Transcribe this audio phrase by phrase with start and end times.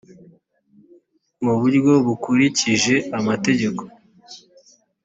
[1.43, 3.83] mu buryo bukurikije amategeko